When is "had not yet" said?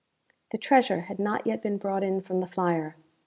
1.01-1.61